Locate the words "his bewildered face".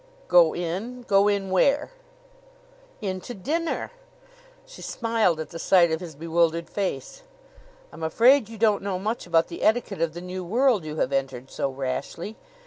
5.99-7.21